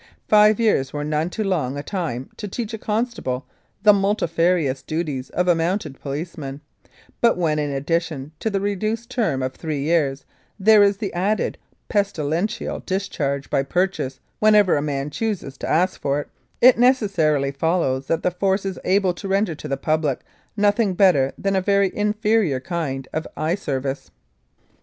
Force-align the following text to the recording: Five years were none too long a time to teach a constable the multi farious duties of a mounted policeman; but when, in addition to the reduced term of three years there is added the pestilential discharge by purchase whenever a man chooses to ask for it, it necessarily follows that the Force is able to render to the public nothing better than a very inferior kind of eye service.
Five 0.27 0.59
years 0.59 0.91
were 0.93 1.03
none 1.03 1.29
too 1.29 1.43
long 1.43 1.77
a 1.77 1.83
time 1.83 2.31
to 2.37 2.47
teach 2.47 2.73
a 2.73 2.79
constable 2.79 3.45
the 3.83 3.93
multi 3.93 4.25
farious 4.25 4.83
duties 4.83 5.29
of 5.29 5.47
a 5.47 5.53
mounted 5.53 5.99
policeman; 5.99 6.61
but 7.21 7.37
when, 7.37 7.59
in 7.59 7.69
addition 7.69 8.31
to 8.39 8.49
the 8.49 8.59
reduced 8.59 9.11
term 9.11 9.43
of 9.43 9.53
three 9.53 9.81
years 9.83 10.25
there 10.59 10.81
is 10.81 10.97
added 11.13 11.53
the 11.53 11.77
pestilential 11.93 12.79
discharge 12.79 13.51
by 13.51 13.61
purchase 13.61 14.19
whenever 14.39 14.75
a 14.75 14.81
man 14.81 15.11
chooses 15.11 15.55
to 15.59 15.69
ask 15.69 16.01
for 16.01 16.19
it, 16.21 16.29
it 16.61 16.79
necessarily 16.79 17.51
follows 17.51 18.07
that 18.07 18.23
the 18.23 18.31
Force 18.31 18.65
is 18.65 18.79
able 18.83 19.13
to 19.13 19.27
render 19.27 19.53
to 19.53 19.67
the 19.67 19.77
public 19.77 20.21
nothing 20.57 20.95
better 20.95 21.31
than 21.37 21.55
a 21.55 21.61
very 21.61 21.95
inferior 21.95 22.59
kind 22.59 23.07
of 23.13 23.27
eye 23.37 23.53
service. 23.53 24.09